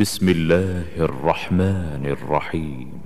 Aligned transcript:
بسم 0.00 0.28
الله 0.28 0.84
الرحمن 0.98 2.06
الرحيم. 2.06 3.00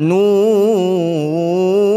نون 0.00 1.95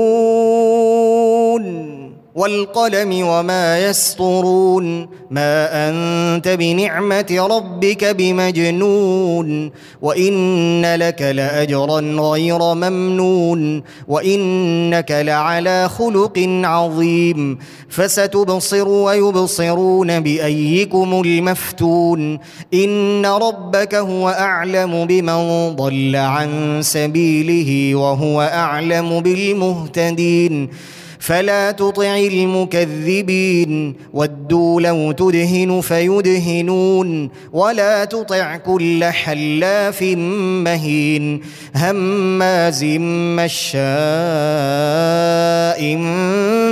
والقلم 2.40 3.28
وما 3.28 3.80
يسطرون 3.80 5.08
ما 5.32 5.90
أنت 5.90 6.48
بنعمة 6.48 7.48
ربك 7.52 8.05
بمجنون. 8.05 9.71
وإن 10.02 10.95
لك 10.95 11.21
لأجرا 11.21 11.99
غير 11.99 12.59
ممنون. 12.73 13.84
وإنك 14.07 15.12
لعلى 15.12 15.89
خلق 15.89 16.62
عظيم. 16.63 17.59
فستبصر 17.89 18.88
ويبصرون 18.88 20.20
بأيكم 20.20 21.21
المفتون. 21.26 22.40
إن 22.73 23.26
ربك 23.26 23.95
هو 23.95 24.30
أعلم 24.30 25.05
بمن 25.05 25.70
ضل 25.76 26.16
عن 26.16 26.80
سبيله 26.84 27.95
وهو 27.95 28.41
أعلم 28.41 29.20
بالمهتدين. 29.20 30.70
فلا 31.20 31.72
تطع 31.72 32.18
المكذبين. 32.18 33.96
ودوا 34.14 34.82
لو 34.82 35.12
تدهن 35.12 35.82
فيدهنون. 35.82 37.30
ولا 37.54 38.05
تطع 38.05 38.58
كل 38.58 39.04
حلاف 39.04 40.04
مهين. 40.64 41.42
هماز 41.76 42.84
مشاء 42.84 43.80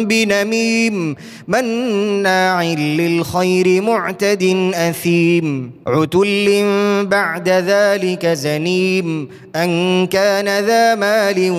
بنميم. 0.04 1.16
مناع 1.48 2.64
للخير 2.64 3.82
معتد 3.82 4.72
أثيم. 4.74 5.72
عتل 5.88 6.66
بعد 7.04 7.50
ذلك 7.50 8.26
زنيم. 8.26 9.30
أن 9.56 10.08
كان 10.08 10.66
ذا 10.66 10.96
مال 10.96 11.52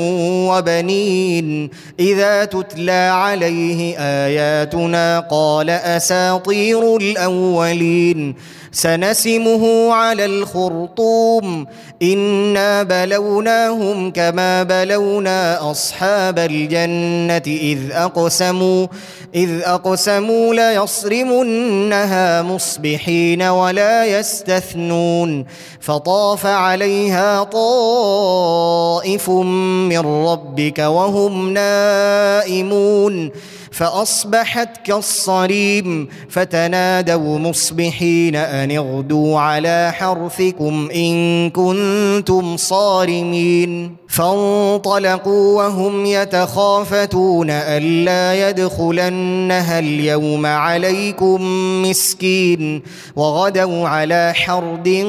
وبنين. 0.49 1.71
إذا 2.01 2.45
تتلى 2.45 2.78
عليه 2.87 3.99
آياتنا 3.99 5.21
قال 5.21 5.71
أساطير 5.71 6.97
الأولين 6.97 8.35
سنسمه 8.73 9.93
على 9.93 10.25
الخرطوم 10.25 11.67
إنا 12.03 12.83
بلوناهم 12.83 14.11
كما 14.11 14.63
بلونا 14.63 15.71
أصحاب 15.71 16.39
الجنة 16.39 17.43
إذ 17.47 17.79
أقسموا 17.93 18.87
إذ 19.35 19.61
أقسموا 19.63 20.55
ليصرمنها 20.55 22.43
مصبحين 22.43 23.43
ولا 23.43 24.07
يستثنون 24.19 25.45
فطاف 25.81 26.47
عليها 26.47 27.43
طائف 27.45 29.31
من 29.31 29.99
ربك 29.99 30.79
وهم 30.79 31.53
نائمون 31.53 33.31
فأصبحت 33.79 34.87
كالصريم 34.87 36.09
فتنادوا 36.31 37.39
مصبحين 37.39 38.37
أن 38.37 38.71
اغدوا 38.71 39.41
على 39.41 39.93
حرثكم 39.95 40.89
إن 40.95 41.51
كنتم 41.51 42.57
صارمين 42.57 43.97
فانطلقوا 44.09 45.57
وهم 45.57 46.07
يتخافتون 46.07 47.51
الا 47.51 48.49
يدخلنها 48.49 49.79
اليوم 49.79 50.47
عليكم 50.47 51.43
مسكين 51.83 52.83
وغدوا 53.17 53.89
على 53.89 54.33
حرد 54.35 55.07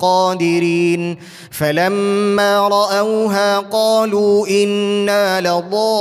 قادرين 0.00 1.16
فلما 1.50 2.68
رأوها 2.68 3.58
قالوا 3.58 4.48
إنا 4.48 5.40
لضالون 5.40 5.92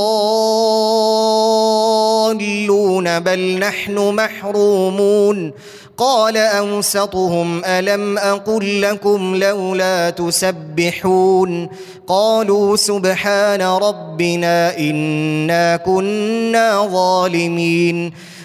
بل 3.20 3.59
نحن 3.59 4.16
محرومون 4.16 5.52
قال 5.97 6.38
أوسطهم 6.38 7.66
ألم 7.66 8.18
أقل 8.18 8.81
لكم 8.81 9.35
لولا 9.35 10.09
تسبحون؟ 10.09 11.69
قالوا 12.07 12.75
سبحان 12.75 13.62
ربنا 13.62 14.78
إنا 14.78 15.78
كنا 15.78 16.88
ظالمين. 16.94 18.13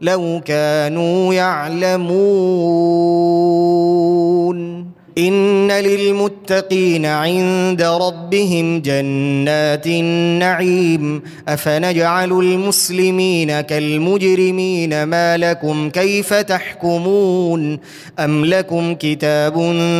لو 0.00 0.40
كانوا 0.44 1.34
يعلمون. 1.34 2.20
إن 5.18 5.70
للمتقين 5.72 7.06
عند 7.06 7.82
ربهم 7.82 8.80
جنات 8.80 9.86
النعيم. 9.86 11.22
أفنجعل 11.48 12.32
المسلمين 12.32 13.60
كالمجرمين 13.60 15.02
ما 15.02 15.36
لكم 15.36 15.90
كيف 15.90 16.34
تحكمون؟ 16.34 17.78
أم 18.18 18.44
لكم 18.44 18.94
كتاب 18.94 19.54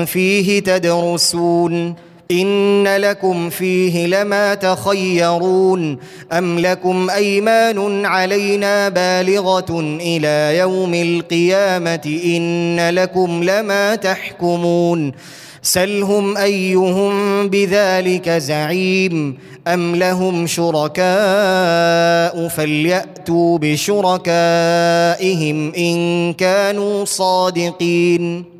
فيه 0.07 0.61
تدرسون؟ 0.61 1.95
إن 2.31 2.97
لكم 2.97 3.51
فيه 3.51 4.07
لما 4.07 4.55
تخيرون 4.55 5.99
أم 6.33 6.59
لكم 6.59 7.11
أيمان 7.11 8.07
علينا 8.07 8.89
بالغة 8.89 9.81
إلى 10.01 10.59
يوم 10.59 10.95
القيامة 10.95 12.21
إن 12.25 12.89
لكم 12.91 13.45
لما 13.45 13.95
تحكمون 13.95 15.13
سلهم 15.63 16.37
أيهم 16.37 17.49
بذلك 17.49 18.29
زعيم 18.31 19.39
أم 19.69 19.97
لهم 19.97 20.47
شركاء 20.47 21.01
فليأتوا 22.49 23.59
بشركائهم 23.59 24.73
إن 25.75 26.33
كانوا 26.33 27.05
صادقين 27.05 28.60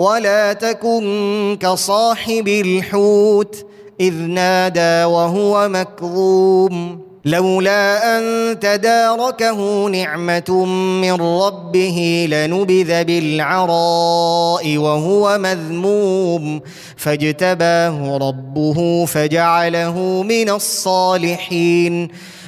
ولا 0.00 0.52
تكن 0.52 1.58
كصاحب 1.60 2.48
الحوت 2.48 3.66
إذ 4.00 4.14
نادى 4.14 5.04
وهو 5.04 5.68
مكظوم. 5.68 7.00
لولا 7.24 8.18
أن 8.18 8.22
تداركه 8.60 9.86
نعمة 9.86 10.64
من 11.02 11.12
ربه 11.12 12.28
لنبذ 12.30 13.04
بالعراء 13.04 14.76
وهو 14.76 15.38
مذموم. 15.38 16.60
فاجتباه 16.96 18.16
ربه 18.16 19.04
فجعله 19.06 20.22
من 20.22 20.50
الصالحين. 20.50 22.08